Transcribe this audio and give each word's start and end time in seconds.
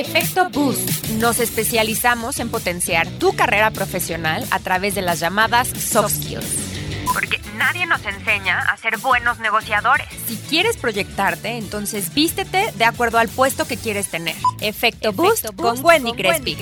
Efecto 0.00 0.48
Boost. 0.48 1.10
Nos 1.18 1.40
especializamos 1.40 2.40
en 2.40 2.48
potenciar 2.48 3.06
tu 3.18 3.36
carrera 3.36 3.70
profesional 3.70 4.46
a 4.50 4.58
través 4.58 4.94
de 4.94 5.02
las 5.02 5.20
llamadas 5.20 5.68
soft 5.68 6.14
skills. 6.14 7.04
Porque 7.12 7.38
nadie 7.58 7.84
nos 7.84 8.02
enseña 8.06 8.60
a 8.60 8.78
ser 8.78 8.96
buenos 8.96 9.40
negociadores. 9.40 10.06
Si 10.26 10.36
quieres 10.48 10.78
proyectarte, 10.78 11.58
entonces 11.58 12.14
vístete 12.14 12.72
de 12.76 12.84
acuerdo 12.86 13.18
al 13.18 13.28
puesto 13.28 13.66
que 13.66 13.76
quieres 13.76 14.08
tener. 14.08 14.36
Efecto, 14.62 15.12
Boost, 15.12 15.54
con 15.54 15.84
Wendy 15.84 16.12
Crespi. 16.14 16.56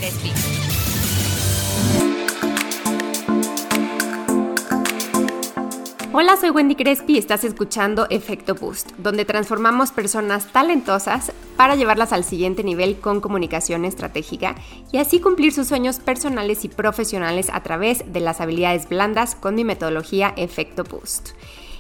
Hola, 6.21 6.37
soy 6.37 6.51
Wendy 6.51 6.75
Crespi 6.75 7.15
y 7.15 7.19
estás 7.19 7.45
escuchando 7.45 8.09
Efecto 8.11 8.57
Boost, 8.57 8.91
donde 8.99 9.25
transformamos 9.25 9.93
personas 9.93 10.51
talentosas 10.51 11.31
para 11.57 11.77
llevarlas 11.77 12.13
al 12.13 12.25
siguiente 12.25 12.65
nivel 12.65 12.99
con 12.99 13.21
comunicación 13.21 13.85
estratégica 13.85 14.57
y 14.91 14.99
así 14.99 15.21
cumplir 15.21 15.53
sus 15.53 15.69
sueños 15.69 16.01
personales 16.01 16.65
y 16.65 16.69
profesionales 16.71 17.51
a 17.53 17.63
través 17.63 18.03
de 18.13 18.19
las 18.19 18.41
habilidades 18.41 18.89
blandas 18.89 19.37
con 19.37 19.55
mi 19.55 19.63
metodología 19.63 20.35
Efecto 20.37 20.83
Boost. 20.83 21.35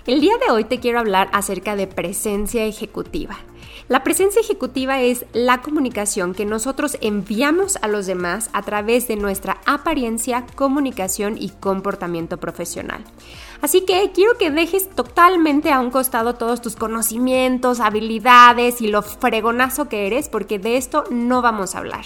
El 0.07 0.21
día 0.21 0.35
de 0.39 0.53
hoy 0.53 0.63
te 0.63 0.79
quiero 0.79 1.01
hablar 1.01 1.29
acerca 1.33 1.75
de 1.75 1.89
presencia 1.89 2.65
ejecutiva. 2.65 3.41
La 3.89 4.05
presencia 4.05 4.41
ejecutiva 4.41 5.01
es 5.01 5.25
la 5.33 5.63
comunicación 5.63 6.35
que 6.35 6.45
nosotros 6.45 6.99
enviamos 7.01 7.79
a 7.81 7.89
los 7.89 8.07
demás 8.07 8.51
a 8.53 8.63
través 8.63 9.09
de 9.09 9.17
nuestra 9.17 9.61
apariencia, 9.65 10.47
comunicación 10.55 11.37
y 11.39 11.51
comportamiento 11.51 12.39
profesional. 12.39 13.05
Así 13.61 13.81
que 13.81 14.11
quiero 14.15 14.39
que 14.39 14.51
dejes 14.51 14.89
totalmente 14.91 15.73
a 15.73 15.81
un 15.81 15.91
costado 15.91 16.35
todos 16.35 16.61
tus 16.61 16.77
conocimientos, 16.77 17.81
habilidades 17.81 18.81
y 18.81 18.89
lo 18.89 19.03
fregonazo 19.03 19.89
que 19.89 20.07
eres, 20.07 20.29
porque 20.29 20.59
de 20.59 20.77
esto 20.77 21.05
no 21.11 21.43
vamos 21.43 21.75
a 21.75 21.79
hablar. 21.79 22.05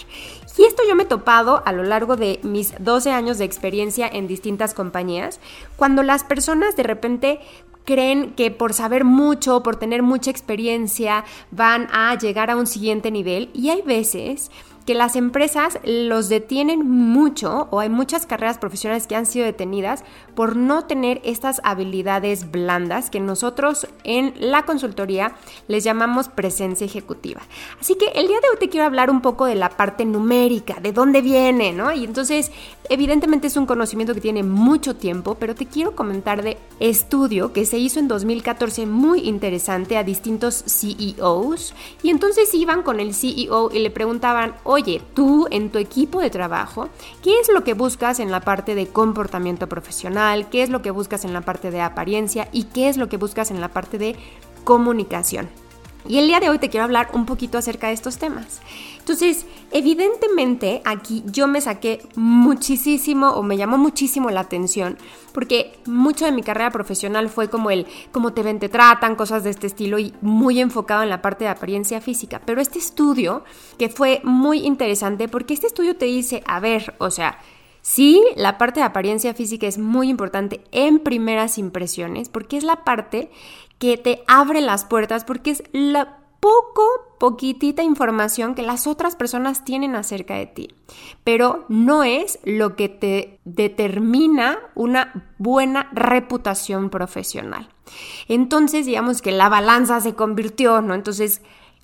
Y 0.56 0.64
esto 0.64 0.82
yo 0.88 0.94
me 0.94 1.02
he 1.02 1.06
topado 1.06 1.62
a 1.64 1.72
lo 1.72 1.82
largo 1.82 2.16
de 2.16 2.40
mis 2.42 2.74
12 2.78 3.10
años 3.10 3.38
de 3.38 3.44
experiencia 3.44 4.08
en 4.08 4.28
distintas 4.28 4.74
compañías, 4.74 5.40
cuando 5.76 6.02
las 6.02 6.24
personas 6.24 6.76
de 6.76 6.82
repente 6.82 7.40
creen 7.84 8.32
que 8.32 8.50
por 8.50 8.72
saber 8.72 9.04
mucho, 9.04 9.62
por 9.62 9.76
tener 9.76 10.02
mucha 10.02 10.30
experiencia, 10.30 11.24
van 11.50 11.88
a 11.92 12.16
llegar 12.18 12.50
a 12.50 12.56
un 12.56 12.66
siguiente 12.66 13.10
nivel. 13.10 13.50
Y 13.54 13.70
hay 13.70 13.82
veces 13.82 14.50
que 14.82 14.94
las 14.94 15.16
empresas 15.16 15.78
los 15.84 16.28
detienen 16.28 16.88
mucho 16.88 17.68
o 17.70 17.80
hay 17.80 17.88
muchas 17.88 18.26
carreras 18.26 18.58
profesionales 18.58 19.06
que 19.06 19.16
han 19.16 19.26
sido 19.26 19.44
detenidas 19.44 20.04
por 20.34 20.56
no 20.56 20.84
tener 20.84 21.20
estas 21.24 21.60
habilidades 21.64 22.50
blandas 22.50 23.10
que 23.10 23.20
nosotros 23.20 23.86
en 24.04 24.34
la 24.38 24.64
consultoría 24.64 25.34
les 25.68 25.84
llamamos 25.84 26.28
presencia 26.28 26.84
ejecutiva. 26.84 27.42
Así 27.80 27.94
que 27.96 28.06
el 28.14 28.28
día 28.28 28.40
de 28.40 28.48
hoy 28.48 28.56
te 28.58 28.68
quiero 28.68 28.86
hablar 28.86 29.10
un 29.10 29.20
poco 29.20 29.46
de 29.46 29.54
la 29.54 29.70
parte 29.70 30.04
numérica, 30.04 30.78
de 30.80 30.92
dónde 30.92 31.22
viene, 31.22 31.72
¿no? 31.72 31.92
Y 31.92 32.04
entonces, 32.04 32.50
evidentemente 32.88 33.46
es 33.46 33.56
un 33.56 33.66
conocimiento 33.66 34.14
que 34.14 34.20
tiene 34.20 34.42
mucho 34.42 34.96
tiempo, 34.96 35.36
pero 35.38 35.54
te 35.54 35.66
quiero 35.66 35.94
comentar 35.94 36.42
de 36.42 36.58
estudio 36.80 37.52
que 37.52 37.66
se 37.66 37.78
hizo 37.78 37.98
en 37.98 38.08
2014 38.08 38.86
muy 38.86 39.20
interesante 39.28 39.96
a 39.96 40.04
distintos 40.04 40.64
CEOs 40.66 41.74
y 42.02 42.10
entonces 42.10 42.52
iban 42.54 42.82
con 42.82 43.00
el 43.00 43.14
CEO 43.14 43.70
y 43.72 43.78
le 43.78 43.90
preguntaban, 43.90 44.54
oye, 44.72 45.02
tú 45.14 45.46
en 45.50 45.70
tu 45.70 45.78
equipo 45.78 46.20
de 46.20 46.30
trabajo, 46.30 46.88
¿qué 47.22 47.38
es 47.38 47.48
lo 47.52 47.62
que 47.62 47.74
buscas 47.74 48.20
en 48.20 48.30
la 48.30 48.40
parte 48.40 48.74
de 48.74 48.88
comportamiento 48.88 49.68
profesional? 49.68 50.48
¿Qué 50.48 50.62
es 50.62 50.70
lo 50.70 50.82
que 50.82 50.90
buscas 50.90 51.24
en 51.24 51.32
la 51.32 51.42
parte 51.42 51.70
de 51.70 51.80
apariencia? 51.80 52.48
¿Y 52.52 52.64
qué 52.64 52.88
es 52.88 52.96
lo 52.96 53.08
que 53.08 53.18
buscas 53.18 53.50
en 53.50 53.60
la 53.60 53.68
parte 53.68 53.98
de 53.98 54.16
comunicación? 54.64 55.48
Y 56.08 56.18
el 56.18 56.26
día 56.26 56.40
de 56.40 56.48
hoy 56.48 56.58
te 56.58 56.68
quiero 56.68 56.84
hablar 56.84 57.10
un 57.12 57.26
poquito 57.26 57.58
acerca 57.58 57.88
de 57.88 57.92
estos 57.92 58.18
temas. 58.18 58.60
Entonces, 58.98 59.46
evidentemente 59.72 60.82
aquí 60.84 61.22
yo 61.26 61.46
me 61.48 61.60
saqué 61.60 62.00
muchísimo 62.14 63.30
o 63.30 63.42
me 63.42 63.56
llamó 63.56 63.78
muchísimo 63.78 64.30
la 64.30 64.40
atención 64.40 64.98
porque 65.32 65.72
mucho 65.86 66.24
de 66.24 66.32
mi 66.32 66.42
carrera 66.42 66.70
profesional 66.70 67.28
fue 67.28 67.48
como 67.48 67.70
el 67.70 67.86
cómo 68.12 68.32
te 68.32 68.42
ven, 68.42 68.58
te 68.58 68.68
tratan, 68.68 69.16
cosas 69.16 69.44
de 69.44 69.50
este 69.50 69.66
estilo 69.66 69.98
y 69.98 70.14
muy 70.20 70.60
enfocado 70.60 71.02
en 71.02 71.08
la 71.08 71.22
parte 71.22 71.44
de 71.44 71.50
apariencia 71.50 72.00
física. 72.00 72.42
Pero 72.44 72.60
este 72.60 72.78
estudio 72.78 73.44
que 73.78 73.88
fue 73.88 74.20
muy 74.24 74.66
interesante 74.66 75.28
porque 75.28 75.54
este 75.54 75.66
estudio 75.66 75.96
te 75.96 76.06
dice, 76.06 76.42
a 76.46 76.60
ver, 76.60 76.94
o 76.98 77.10
sea, 77.10 77.38
Sí, 77.84 78.22
la 78.36 78.58
parte 78.58 78.78
de 78.78 78.86
apariencia 78.86 79.34
física 79.34 79.66
es 79.66 79.76
muy 79.76 80.08
importante 80.08 80.62
en 80.70 81.00
primeras 81.00 81.58
impresiones 81.58 82.28
porque 82.28 82.56
es 82.56 82.62
la 82.62 82.84
parte 82.84 83.28
que 83.80 83.96
te 83.96 84.22
abre 84.28 84.60
las 84.60 84.84
puertas 84.84 85.24
porque 85.24 85.50
es 85.50 85.64
la 85.72 86.21
poco, 86.42 86.82
poquitita 87.20 87.84
información 87.84 88.56
que 88.56 88.62
las 88.62 88.88
otras 88.88 89.14
personas 89.14 89.64
tienen 89.64 89.94
acerca 89.94 90.34
de 90.34 90.46
ti, 90.46 90.74
pero 91.22 91.64
no 91.68 92.02
es 92.02 92.40
lo 92.42 92.74
que 92.74 92.88
te 92.88 93.38
determina 93.44 94.58
una 94.74 95.30
buena 95.38 95.88
reputación 95.92 96.90
profesional. 96.90 97.68
Entonces, 98.26 98.86
digamos 98.86 99.22
que 99.22 99.30
la 99.30 99.48
balanza 99.48 100.00
se 100.00 100.16
convirtió, 100.16 100.82
¿no? 100.82 100.94
Entonces, 100.94 101.42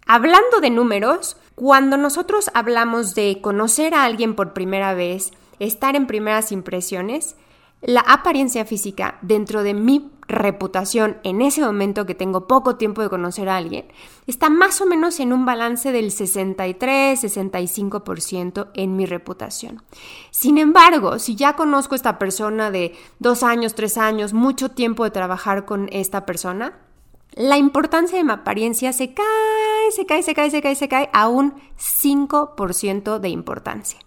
hablando 0.09 0.61
de 0.61 0.71
números, 0.71 1.37
cuando 1.55 1.97
nosotros 1.97 2.51
hablamos 2.53 3.15
de 3.15 3.41
conocer 3.41 3.95
a 3.95 4.03
alguien 4.03 4.35
por 4.35 4.55
primera 4.55 4.93
vez, 4.93 5.31
estar 5.61 5.95
en 5.95 6.09
primeras 6.09 6.51
impresiones, 6.51 7.37
la 7.81 8.01
apariencia 8.01 8.65
física 8.65 9.19
dentro 9.23 9.63
de 9.63 9.75
mi 9.75 10.11
reputación 10.28 11.19
en 11.25 11.43
ese 11.43 11.62
momento 11.62 12.06
que 12.06 12.15
tengo 12.15 12.47
poco 12.47 12.77
tiempo 12.77 13.03
de 13.03 13.09
conocer 13.09 13.49
a 13.49 13.56
alguien, 13.56 13.87
está 14.27 14.50
más 14.50 14.81
o 14.81 14.87
menos 14.87 15.19
en 15.21 15.33
un 15.33 15.47
balance 15.47 15.91
del 15.91 16.11
63-65% 16.11 18.69
en 18.75 18.97
mi 18.97 19.06
reputación. 19.06 19.83
Sin 20.31 20.59
embargo, 20.59 21.19
si 21.19 21.34
ya 21.34 21.56
conozco 21.56 21.94
a 21.94 21.97
esta 21.97 22.19
persona 22.19 22.71
de 22.71 22.94
dos 23.19 23.43
años, 23.43 23.75
tres 23.75 23.99
años, 23.99 24.34
mucho 24.34 24.71
tiempo 24.71 25.03
de 25.05 25.11
trabajar 25.11 25.65
con 25.65 25.89
esta 25.91 26.27
persona, 26.27 26.75
la 27.34 27.56
importancia 27.56 28.19
de 28.19 28.25
mi 28.25 28.33
apariencia 28.33 28.93
se 28.93 29.15
cae, 29.15 29.93
se 29.94 30.06
cae, 30.06 30.22
se 30.22 30.34
cae, 30.34 30.50
se 30.50 30.61
cae, 30.61 30.75
se 30.75 30.89
cae 30.89 31.11
a 31.12 31.28
un 31.28 31.55
5% 31.78 33.19
de 33.21 33.28
importancia. 33.28 33.99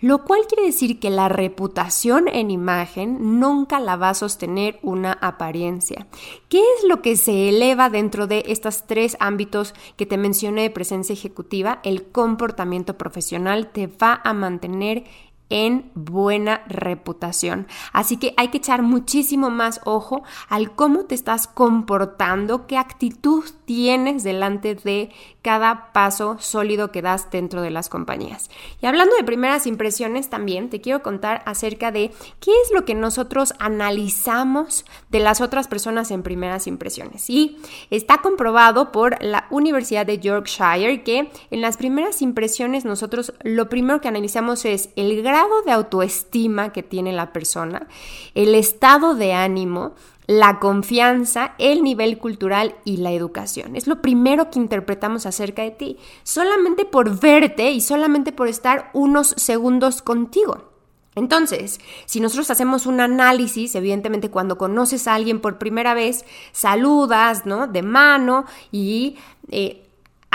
Lo 0.00 0.24
cual 0.24 0.46
quiere 0.48 0.64
decir 0.64 0.98
que 0.98 1.10
la 1.10 1.28
reputación 1.28 2.28
en 2.28 2.50
imagen 2.50 3.40
nunca 3.40 3.80
la 3.80 3.96
va 3.96 4.10
a 4.10 4.14
sostener 4.14 4.78
una 4.82 5.12
apariencia. 5.12 6.06
¿Qué 6.48 6.60
es 6.60 6.84
lo 6.88 7.02
que 7.02 7.16
se 7.16 7.50
eleva 7.50 7.90
dentro 7.90 8.26
de 8.26 8.44
estos 8.46 8.86
tres 8.86 9.16
ámbitos 9.20 9.74
que 9.96 10.06
te 10.06 10.16
mencioné 10.16 10.62
de 10.62 10.70
presencia 10.70 11.12
ejecutiva? 11.12 11.80
El 11.82 12.04
comportamiento 12.04 12.96
profesional 12.96 13.70
te 13.70 13.86
va 13.86 14.20
a 14.24 14.32
mantener 14.32 15.04
en 15.50 15.90
buena 15.94 16.62
reputación. 16.68 17.66
Así 17.92 18.16
que 18.16 18.34
hay 18.36 18.48
que 18.48 18.58
echar 18.58 18.82
muchísimo 18.82 19.50
más 19.50 19.80
ojo 19.84 20.22
al 20.48 20.74
cómo 20.74 21.04
te 21.04 21.14
estás 21.14 21.46
comportando, 21.46 22.66
qué 22.66 22.76
actitud 22.76 23.44
tienes 23.64 24.24
delante 24.24 24.74
de 24.74 25.10
cada 25.48 25.94
paso 25.94 26.36
sólido 26.38 26.92
que 26.92 27.00
das 27.00 27.30
dentro 27.30 27.62
de 27.62 27.70
las 27.70 27.88
compañías. 27.88 28.50
Y 28.82 28.86
hablando 28.86 29.16
de 29.16 29.24
primeras 29.24 29.66
impresiones 29.66 30.28
también, 30.28 30.68
te 30.68 30.82
quiero 30.82 31.02
contar 31.02 31.40
acerca 31.46 31.90
de 31.90 32.10
qué 32.38 32.50
es 32.50 32.70
lo 32.70 32.84
que 32.84 32.94
nosotros 32.94 33.54
analizamos 33.58 34.84
de 35.08 35.20
las 35.20 35.40
otras 35.40 35.66
personas 35.66 36.10
en 36.10 36.22
primeras 36.22 36.66
impresiones. 36.66 37.30
Y 37.30 37.56
está 37.88 38.18
comprobado 38.18 38.92
por 38.92 39.16
la 39.24 39.46
Universidad 39.48 40.04
de 40.04 40.18
Yorkshire 40.18 41.02
que 41.02 41.30
en 41.50 41.62
las 41.62 41.78
primeras 41.78 42.20
impresiones 42.20 42.84
nosotros 42.84 43.32
lo 43.40 43.70
primero 43.70 44.02
que 44.02 44.08
analizamos 44.08 44.66
es 44.66 44.90
el 44.96 45.22
grado 45.22 45.62
de 45.62 45.72
autoestima 45.72 46.74
que 46.74 46.82
tiene 46.82 47.14
la 47.14 47.32
persona, 47.32 47.88
el 48.34 48.54
estado 48.54 49.14
de 49.14 49.32
ánimo, 49.32 49.94
la 50.28 50.60
confianza, 50.60 51.54
el 51.58 51.82
nivel 51.82 52.18
cultural 52.18 52.76
y 52.84 52.98
la 52.98 53.12
educación. 53.12 53.74
Es 53.74 53.86
lo 53.86 54.02
primero 54.02 54.50
que 54.50 54.58
interpretamos 54.58 55.24
acerca 55.24 55.62
de 55.62 55.70
ti, 55.70 55.96
solamente 56.22 56.84
por 56.84 57.18
verte 57.18 57.72
y 57.72 57.80
solamente 57.80 58.30
por 58.30 58.46
estar 58.46 58.90
unos 58.92 59.28
segundos 59.38 60.02
contigo. 60.02 60.68
Entonces, 61.14 61.80
si 62.04 62.20
nosotros 62.20 62.50
hacemos 62.50 62.84
un 62.84 63.00
análisis, 63.00 63.74
evidentemente 63.74 64.30
cuando 64.30 64.58
conoces 64.58 65.08
a 65.08 65.14
alguien 65.14 65.40
por 65.40 65.58
primera 65.58 65.94
vez, 65.94 66.26
saludas, 66.52 67.46
¿no? 67.46 67.66
De 67.66 67.82
mano 67.82 68.44
y 68.70 69.16
eh, 69.50 69.87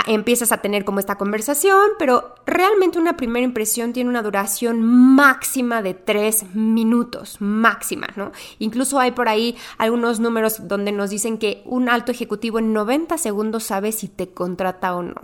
empiezas 0.07 0.51
a 0.51 0.57
tener 0.57 0.85
como 0.85 0.99
esta 0.99 1.15
conversación, 1.15 1.91
pero 1.97 2.35
realmente 2.45 2.99
una 2.99 3.15
primera 3.15 3.45
impresión 3.45 3.93
tiene 3.93 4.09
una 4.09 4.21
duración 4.21 4.81
máxima 4.81 5.81
de 5.81 5.93
tres 5.93 6.43
minutos, 6.55 7.37
máxima, 7.39 8.07
¿no? 8.15 8.31
Incluso 8.59 8.99
hay 8.99 9.11
por 9.11 9.29
ahí 9.29 9.55
algunos 9.77 10.19
números 10.19 10.67
donde 10.67 10.91
nos 10.91 11.09
dicen 11.09 11.37
que 11.37 11.61
un 11.65 11.89
alto 11.89 12.11
ejecutivo 12.11 12.59
en 12.59 12.73
90 12.73 13.17
segundos 13.17 13.63
sabe 13.63 13.91
si 13.91 14.07
te 14.07 14.29
contrata 14.29 14.95
o 14.95 15.03
no. 15.03 15.21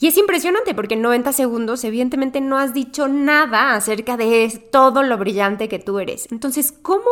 Y 0.00 0.08
es 0.08 0.18
impresionante 0.18 0.74
porque 0.74 0.94
en 0.94 1.02
90 1.02 1.32
segundos 1.32 1.84
evidentemente 1.84 2.40
no 2.40 2.58
has 2.58 2.74
dicho 2.74 3.06
nada 3.08 3.74
acerca 3.74 4.16
de 4.16 4.68
todo 4.70 5.02
lo 5.02 5.16
brillante 5.16 5.68
que 5.68 5.78
tú 5.78 5.98
eres. 5.98 6.28
Entonces, 6.32 6.72
¿cómo 6.72 7.08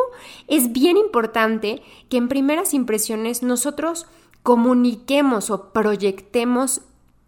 es 0.49 0.73
bien 0.73 0.97
importante 0.97 1.83
que 2.11 2.17
en 2.17 2.29
primeras 2.29 2.75
impresiones 2.75 3.43
nosotros 3.43 4.07
comuniquemos 4.43 5.51
o 5.51 5.73
proyectemos 5.73 6.83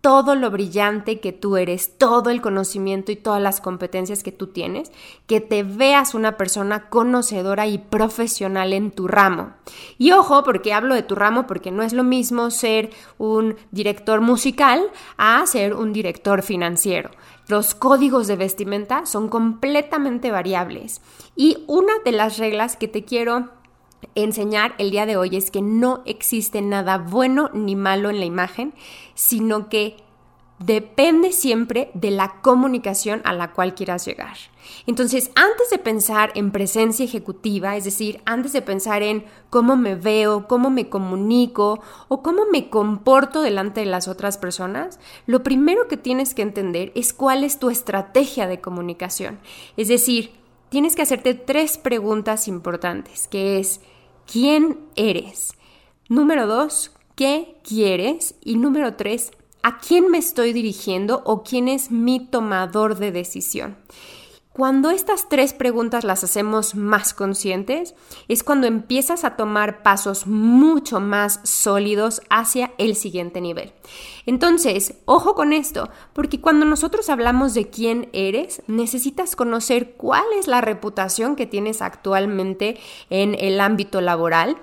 todo 0.05 0.35
lo 0.35 0.51
brillante 0.51 1.19
que 1.19 1.33
tú 1.33 1.57
eres, 1.57 1.97
todo 1.97 2.29
el 2.29 2.43
conocimiento 2.43 3.11
y 3.11 3.17
todas 3.17 3.41
las 3.41 3.63
competencias 3.63 4.23
que 4.23 4.33
tú 4.33 4.49
tienes, 4.49 4.93
que 5.27 5.41
te 5.41 5.63
veas 5.63 6.13
una 6.13 6.37
persona 6.37 6.91
conocedora 6.91 7.67
y 7.67 7.79
profesional 7.79 8.75
en 8.75 8.91
tu 8.91 9.09
ramo. 9.09 9.55
Y 9.97 10.13
ojo, 10.13 10.45
porque 10.45 10.75
hablo 10.75 10.95
de 10.95 11.05
tu 11.05 11.15
ramo, 11.15 11.47
porque 11.47 11.71
no 11.71 11.83
es 11.83 11.95
lo 11.95 12.05
mismo 12.05 12.51
ser 12.51 12.91
un 13.17 13.57
director 13.71 14.21
musical 14.21 14.91
a 15.17 15.47
ser 15.47 15.73
un 15.73 15.95
director 15.95 16.43
financiero. 16.43 17.11
Los 17.49 17.75
códigos 17.75 18.27
de 18.27 18.37
vestimenta 18.37 19.07
son 19.07 19.31
completamente 19.31 20.31
variables. 20.31 21.01
Y 21.35 21.65
una 21.67 21.95
de 22.05 22.13
las 22.13 22.37
reglas 22.37 22.77
que 22.77 22.89
te 22.89 23.07
quiero 23.07 23.49
enseñar 24.15 24.75
el 24.79 24.91
día 24.91 25.07
de 25.07 25.17
hoy 25.17 25.37
es 25.37 25.51
que 25.51 25.63
no 25.63 26.03
existe 26.07 26.63
nada 26.63 26.99
bueno 26.99 27.51
ni 27.53 27.77
malo 27.77 28.11
en 28.11 28.19
la 28.19 28.27
imagen, 28.27 28.75
sino 29.15 29.69
que 29.69 29.97
depende 30.59 31.33
siempre 31.33 31.91
de 31.95 32.11
la 32.11 32.41
comunicación 32.41 33.21
a 33.25 33.33
la 33.33 33.53
cual 33.53 33.75
quieras 33.75 34.07
llegar. 34.07 34.37
Entonces, 34.87 35.31
antes 35.35 35.69
de 35.71 35.79
pensar 35.79 36.31
en 36.35 36.53
presencia 36.53 37.05
ejecutiva, 37.05 37.77
es 37.77 37.85
decir, 37.85 38.21
antes 38.25 38.53
de 38.53 38.63
pensar 38.63 39.03
en 39.03 39.25
cómo 39.51 39.77
me 39.77 39.95
veo, 39.95 40.47
cómo 40.47 40.71
me 40.71 40.89
comunico 40.89 41.81
o 42.09 42.23
cómo 42.23 42.43
me 42.51 42.71
comporto 42.71 43.43
delante 43.43 43.81
de 43.81 43.87
las 43.87 44.09
otras 44.09 44.39
personas, 44.39 45.01
lo 45.27 45.43
primero 45.43 45.89
que 45.89 45.97
tienes 45.97 46.35
que 46.35 46.43
entender 46.43 46.93
es 46.95 47.13
cuál 47.13 47.45
es 47.45 47.59
tu 47.59 47.69
estrategia 47.69 48.47
de 48.47 48.61
comunicación. 48.61 49.41
Es 49.77 49.89
decir, 49.89 50.33
tienes 50.69 50.97
que 50.97 51.03
hacerte 51.03 51.35
tres 51.35 51.79
preguntas 51.79 52.49
importantes, 52.49 53.29
que 53.29 53.59
es, 53.59 53.81
¿quién 54.31 54.79
eres? 54.97 55.55
Número 56.09 56.47
dos, 56.47 56.93
¿qué 57.15 57.57
quieres? 57.63 58.35
Y 58.43 58.57
número 58.57 58.95
tres, 58.95 59.33
¿a 59.63 59.79
quién 59.79 60.11
me 60.11 60.19
estoy 60.19 60.53
dirigiendo 60.53 61.23
o 61.25 61.43
quién 61.43 61.69
es 61.69 61.91
mi 61.91 62.27
tomador 62.27 62.99
de 62.99 63.13
decisión? 63.13 63.77
Cuando 64.55 64.91
estas 64.91 65.29
tres 65.29 65.53
preguntas 65.53 66.05
las 66.05 66.23
hacemos 66.23 66.77
más 66.77 67.13
conscientes, 67.13 67.97
es 68.29 68.45
cuando 68.45 68.69
empiezas 68.69 69.25
a 69.25 69.35
tomar 69.35 69.83
pasos 69.83 70.29
mucho 70.29 71.01
más 71.01 71.41
sólidos 71.43 72.23
hacia 72.31 72.71
el 72.79 72.95
siguiente 72.95 73.41
nivel. 73.41 73.73
Entonces, 74.27 74.95
ojo 75.07 75.35
con 75.35 75.53
esto, 75.53 75.91
porque 76.13 76.41
cuando 76.41 76.67
nosotros 76.67 77.11
hablamos 77.11 77.53
de 77.55 77.69
quién 77.69 78.09
eres, 78.13 78.63
necesitas 78.69 79.35
conocer 79.35 79.95
cuál 79.97 80.25
es 80.39 80.47
la 80.47 80.61
reputación 80.61 81.35
que 81.35 81.47
tienes 81.47 81.83
actualmente 81.83 82.79
en 83.11 83.35
el 83.35 83.59
ámbito 83.59 84.01
laboral 84.01 84.57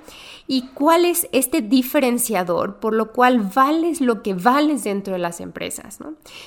y 0.48 0.68
cuál 0.74 1.04
es 1.04 1.28
este 1.34 1.62
diferenciador 1.62 2.80
por 2.80 2.94
lo 2.94 3.12
cual 3.12 3.52
vales 3.54 4.02
lo 4.02 4.24
que 4.24 4.34
vales 4.34 4.84
dentro 4.84 5.14
de 5.14 5.20
las 5.20 5.40
empresas. 5.40 6.00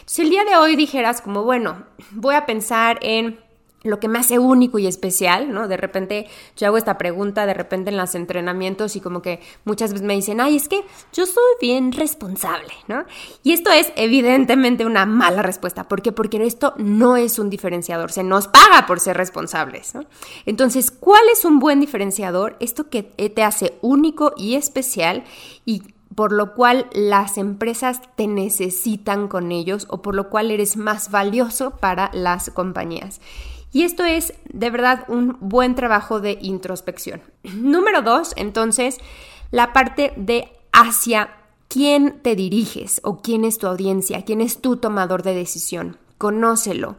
Si 0.07 0.23
el 0.23 0.31
día 0.31 0.45
de 0.45 0.57
hoy 0.57 0.77
dijeras 0.77 1.21
como, 1.21 1.43
bueno, 1.43 1.85
voy 2.11 2.35
a 2.35 2.47
pensar 2.47 2.99
en 3.03 3.34
lo 3.85 4.01
que 4.01 4.09
me 4.09 4.19
hace 4.19 4.39
único 4.39 4.79
y 4.79 4.87
especial, 4.87 5.53
¿no? 5.53 5.69
De 5.69 5.77
repente 5.77 6.27
yo 6.57 6.67
hago 6.67 6.79
esta 6.79 6.99
pregunta, 6.99 7.47
de 7.47 7.55
repente 7.55 7.91
en 7.91 7.99
los 7.99 8.15
entrenamientos 8.15 8.97
y 8.97 9.01
como 9.01 9.23
que 9.23 9.41
muchas 9.65 9.93
veces 9.93 10.07
me 10.07 10.15
dicen, 10.15 10.41
ay, 10.41 10.57
es 10.57 10.69
que 10.69 10.83
yo 11.13 11.27
soy 11.27 11.45
bien 11.61 11.93
responsable, 11.93 12.73
¿no? 12.89 13.05
Y 13.43 13.53
esto 13.53 13.71
es 13.71 13.93
evidentemente 13.97 14.87
una 14.87 15.05
mala 15.05 15.43
respuesta. 15.43 15.87
¿Por 15.87 16.01
qué? 16.01 16.13
Porque 16.13 16.45
esto 16.45 16.73
no 16.79 17.17
es 17.17 17.39
un 17.39 17.51
diferenciador, 17.51 18.11
se 18.11 18.25
nos 18.25 18.49
paga 18.49 18.87
por 18.87 19.01
ser 19.01 19.19
responsables, 19.19 19.95
¿no? 19.95 20.05
Entonces, 20.47 20.91
¿cuál 20.91 21.23
es 21.33 21.45
un 21.45 21.59
buen 21.59 21.79
diferenciador? 21.79 22.57
Esto 22.61 22.89
que 22.89 23.03
te 23.03 23.43
hace 23.43 23.79
único 23.83 24.33
y 24.37 24.55
especial 24.55 25.25
y 25.67 25.83
por 26.15 26.33
lo 26.33 26.55
cual 26.55 26.87
las 26.93 27.39
empresas 27.39 28.01
te 28.17 28.27
necesitan 28.27 29.29
con 29.29 29.53
ellos 29.53 29.87
o 29.91 30.01
por 30.01 30.15
lo 30.15 30.31
cual 30.31 30.51
eres 30.51 30.77
más 30.77 31.11
valioso 31.11 31.73
para 31.77 32.11
las 32.13 32.51
compañías. 32.51 33.21
Y 33.75 33.83
esto 33.83 34.05
es 34.05 34.33
de 34.45 34.71
verdad 34.71 35.05
un 35.09 35.37
buen 35.41 35.75
trabajo 35.75 36.21
de 36.21 36.39
introspección. 36.41 37.21
Número 37.43 38.03
dos, 38.03 38.33
entonces, 38.37 38.99
la 39.51 39.73
parte 39.73 40.13
de 40.17 40.49
hacia 40.73 41.31
quién 41.67 42.21
te 42.23 42.37
diriges 42.37 43.01
o 43.03 43.21
quién 43.21 43.45
es 43.45 43.59
tu 43.59 43.67
audiencia, 43.67 44.25
quién 44.25 44.41
es 44.41 44.61
tu 44.61 44.77
tomador 44.77 45.25
de 45.25 45.35
decisión. 45.35 45.99
Conócelo. 46.19 46.95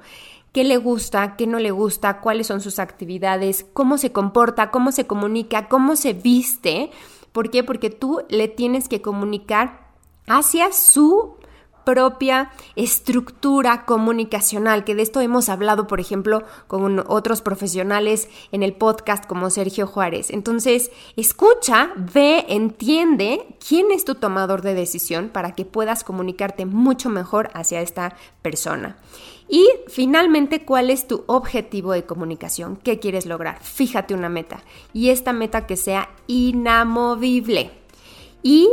¿Qué 0.51 0.65
le 0.65 0.75
gusta? 0.75 1.37
¿Qué 1.37 1.47
no 1.47 1.59
le 1.59 1.71
gusta? 1.71 2.19
¿Cuáles 2.19 2.47
son 2.47 2.59
sus 2.59 2.77
actividades? 2.79 3.65
¿Cómo 3.71 3.97
se 3.97 4.11
comporta? 4.11 4.69
¿Cómo 4.69 4.91
se 4.91 5.07
comunica? 5.07 5.69
¿Cómo 5.69 5.95
se 5.95 6.11
viste? 6.11 6.91
¿Por 7.31 7.51
qué? 7.51 7.63
Porque 7.63 7.89
tú 7.89 8.21
le 8.27 8.49
tienes 8.49 8.89
que 8.89 9.01
comunicar 9.01 9.91
hacia 10.27 10.73
su 10.73 11.37
propia 11.85 12.51
estructura 12.75 13.85
comunicacional, 13.85 14.83
que 14.83 14.95
de 14.95 15.03
esto 15.03 15.21
hemos 15.21 15.47
hablado, 15.49 15.87
por 15.87 15.99
ejemplo, 15.99 16.43
con 16.67 17.03
otros 17.07 17.41
profesionales 17.41 18.27
en 18.51 18.63
el 18.63 18.73
podcast 18.73 19.25
como 19.25 19.49
Sergio 19.49 19.87
Juárez. 19.87 20.29
Entonces, 20.31 20.91
escucha, 21.15 21.91
ve, 21.95 22.45
entiende 22.49 23.45
quién 23.65 23.91
es 23.91 24.03
tu 24.03 24.15
tomador 24.15 24.61
de 24.61 24.73
decisión 24.73 25.29
para 25.29 25.55
que 25.55 25.65
puedas 25.65 26.03
comunicarte 26.03 26.65
mucho 26.65 27.09
mejor 27.09 27.49
hacia 27.53 27.81
esta 27.81 28.15
persona. 28.41 28.97
Y 29.47 29.69
finalmente, 29.87 30.65
¿cuál 30.65 30.89
es 30.89 31.07
tu 31.07 31.23
objetivo 31.27 31.91
de 31.93 32.05
comunicación? 32.05 32.77
¿Qué 32.77 32.99
quieres 32.99 33.25
lograr? 33.25 33.61
Fíjate 33.61 34.15
una 34.15 34.29
meta 34.29 34.63
y 34.91 35.09
esta 35.09 35.33
meta 35.33 35.67
que 35.67 35.77
sea 35.77 36.09
inamovible. 36.27 37.71
Y 38.41 38.69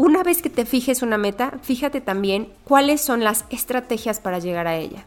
una 0.00 0.22
vez 0.22 0.40
que 0.40 0.48
te 0.48 0.64
fijes 0.64 1.02
una 1.02 1.18
meta, 1.18 1.58
fíjate 1.62 2.00
también 2.00 2.48
cuáles 2.64 3.02
son 3.02 3.22
las 3.22 3.44
estrategias 3.50 4.18
para 4.18 4.38
llegar 4.38 4.66
a 4.66 4.76
ella 4.76 5.04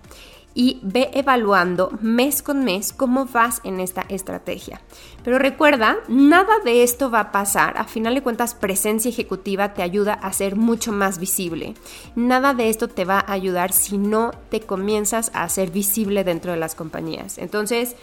y 0.54 0.80
ve 0.84 1.10
evaluando 1.16 1.98
mes 2.00 2.44
con 2.44 2.64
mes 2.64 2.94
cómo 2.94 3.26
vas 3.26 3.60
en 3.64 3.80
esta 3.80 4.06
estrategia. 4.10 4.82
Pero 5.24 5.40
recuerda, 5.40 5.98
nada 6.08 6.60
de 6.64 6.84
esto 6.84 7.10
va 7.10 7.22
a 7.22 7.32
pasar. 7.32 7.76
A 7.80 7.86
final 7.86 8.14
de 8.14 8.22
cuentas, 8.22 8.54
presencia 8.54 9.10
ejecutiva 9.10 9.74
te 9.74 9.82
ayuda 9.82 10.14
a 10.14 10.32
ser 10.32 10.56
mucho 10.56 10.92
más 10.92 11.18
visible. 11.18 11.74
Nada 12.16 12.54
de 12.54 12.70
esto 12.70 12.88
te 12.88 13.04
va 13.04 13.18
a 13.18 13.32
ayudar 13.32 13.72
si 13.72 13.98
no 13.98 14.30
te 14.52 14.62
comienzas 14.62 15.32
a 15.34 15.50
ser 15.50 15.72
visible 15.72 16.24
dentro 16.24 16.52
de 16.52 16.60
las 16.60 16.76
compañías. 16.76 17.40
Entonces, 17.40 17.96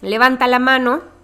levanta 0.00 0.46
la 0.46 0.60
mano 0.60 1.15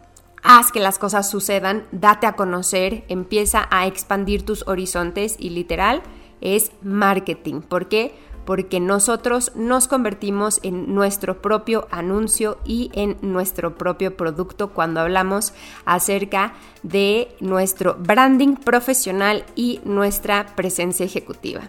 haz 0.42 0.72
que 0.72 0.80
las 0.80 0.98
cosas 0.98 1.30
sucedan, 1.30 1.86
date 1.92 2.26
a 2.26 2.34
conocer, 2.34 3.04
empieza 3.08 3.68
a 3.70 3.86
expandir 3.86 4.44
tus 4.44 4.66
horizontes 4.66 5.36
y 5.38 5.50
literal 5.50 6.02
es 6.40 6.72
marketing. 6.82 7.60
¿Por 7.60 7.88
qué? 7.88 8.14
Porque 8.44 8.80
nosotros 8.80 9.52
nos 9.54 9.86
convertimos 9.86 10.58
en 10.64 10.92
nuestro 10.94 11.40
propio 11.40 11.86
anuncio 11.92 12.58
y 12.64 12.90
en 12.92 13.16
nuestro 13.22 13.76
propio 13.76 14.16
producto 14.16 14.72
cuando 14.72 15.00
hablamos 15.00 15.52
acerca 15.84 16.54
de 16.82 17.28
nuestro 17.38 17.94
branding 18.00 18.56
profesional 18.56 19.44
y 19.54 19.80
nuestra 19.84 20.46
presencia 20.56 21.06
ejecutiva. 21.06 21.62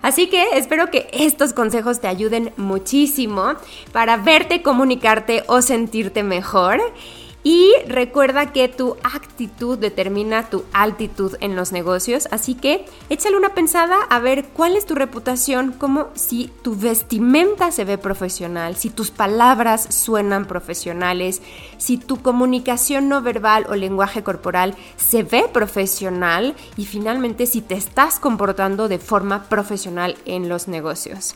Así 0.00 0.28
que 0.28 0.44
espero 0.54 0.90
que 0.90 1.08
estos 1.12 1.52
consejos 1.52 2.00
te 2.00 2.08
ayuden 2.08 2.52
muchísimo 2.56 3.54
para 3.92 4.16
verte, 4.16 4.62
comunicarte 4.62 5.44
o 5.46 5.60
sentirte 5.60 6.22
mejor. 6.22 6.80
Y 7.46 7.74
recuerda 7.86 8.54
que 8.54 8.68
tu 8.68 8.96
actitud 9.02 9.78
determina 9.78 10.48
tu 10.48 10.64
altitud 10.72 11.36
en 11.40 11.54
los 11.54 11.72
negocios, 11.72 12.26
así 12.30 12.54
que 12.54 12.86
échale 13.10 13.36
una 13.36 13.54
pensada 13.54 13.98
a 14.08 14.18
ver 14.18 14.46
cuál 14.46 14.76
es 14.76 14.86
tu 14.86 14.94
reputación, 14.94 15.72
como 15.72 16.08
si 16.14 16.50
tu 16.62 16.74
vestimenta 16.74 17.70
se 17.70 17.84
ve 17.84 17.98
profesional, 17.98 18.76
si 18.76 18.88
tus 18.88 19.10
palabras 19.10 19.94
suenan 19.94 20.46
profesionales, 20.46 21.42
si 21.76 21.98
tu 21.98 22.22
comunicación 22.22 23.10
no 23.10 23.20
verbal 23.20 23.66
o 23.68 23.74
lenguaje 23.74 24.22
corporal 24.22 24.74
se 24.96 25.22
ve 25.22 25.44
profesional 25.52 26.54
y 26.78 26.86
finalmente 26.86 27.44
si 27.44 27.60
te 27.60 27.74
estás 27.74 28.18
comportando 28.18 28.88
de 28.88 28.98
forma 28.98 29.44
profesional 29.50 30.16
en 30.24 30.48
los 30.48 30.66
negocios. 30.66 31.34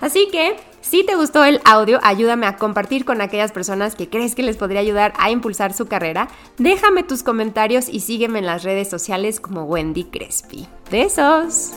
Así 0.00 0.28
que, 0.30 0.56
si 0.80 1.04
te 1.04 1.16
gustó 1.16 1.44
el 1.44 1.60
audio, 1.64 1.98
ayúdame 2.04 2.46
a 2.46 2.56
compartir 2.56 3.04
con 3.04 3.20
aquellas 3.20 3.50
personas 3.50 3.96
que 3.96 4.08
crees 4.08 4.36
que 4.36 4.44
les 4.44 4.56
podría 4.56 4.80
ayudar 4.80 5.12
a 5.18 5.32
impulsar 5.32 5.47
su 5.54 5.86
carrera. 5.86 6.28
Déjame 6.58 7.02
tus 7.02 7.22
comentarios 7.22 7.88
y 7.88 8.00
sígueme 8.00 8.38
en 8.38 8.46
las 8.46 8.62
redes 8.62 8.88
sociales 8.88 9.40
como 9.40 9.64
Wendy 9.64 10.04
Crespi. 10.04 10.66
Besos. 10.90 11.72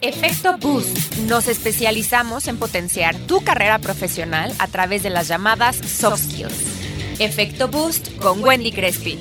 Efecto 0.00 0.56
Boost. 0.58 1.16
Nos 1.28 1.48
especializamos 1.48 2.46
en 2.46 2.58
potenciar 2.58 3.16
tu 3.26 3.42
carrera 3.42 3.78
profesional 3.78 4.52
a 4.58 4.68
través 4.68 5.02
de 5.02 5.10
las 5.10 5.28
llamadas 5.28 5.76
soft 5.76 6.20
skills. 6.20 6.76
Efecto 7.18 7.68
Boost 7.68 8.16
con 8.18 8.42
Wendy 8.42 8.72
Crespi. 8.72 9.18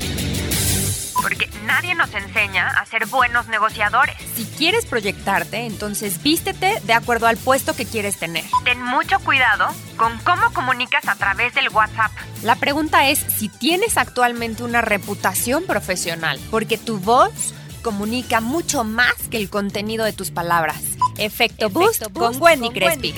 porque 1.22 1.50
nadie 1.66 1.96
nos 1.96 2.14
enseña 2.14 2.70
a 2.70 2.86
ser 2.86 3.06
buenos 3.08 3.48
negociadores. 3.48 4.16
Si 4.36 4.46
quieres 4.46 4.86
proyectarte, 4.86 5.66
entonces 5.66 6.22
vístete 6.22 6.80
de 6.84 6.94
acuerdo 6.94 7.28
al 7.28 7.38
puesto 7.38 7.76
que 7.76 7.86
quieres 7.86 8.18
tener. 8.18 8.44
Ten 8.64 8.82
mucho 8.82 9.20
cuidado 9.20 9.68
con 9.98 10.18
cómo 10.20 10.52
comunicas 10.54 11.08
a 11.08 11.16
través 11.16 11.54
del 11.54 11.70
WhatsApp. 11.70 12.12
La 12.44 12.56
pregunta 12.56 13.10
es 13.10 13.20
si 13.20 13.50
tienes 13.50 13.98
actualmente 13.98 14.64
una 14.64 14.82
reputación 14.82 15.66
profesional, 15.66 16.40
porque 16.52 16.78
tu 16.78 17.00
voz 17.00 17.54
comunica 17.82 18.42
mucho 18.42 18.84
más 18.84 19.14
que 19.30 19.38
el 19.38 19.50
contenido 19.50 20.06
de 20.06 20.14
tus 20.14 20.32
palabras. 20.32 20.82
Efecto, 21.18 21.70
Boost, 21.70 22.12
con, 22.14 22.42
Wendy, 22.42 22.70
Crespi. 22.70 23.14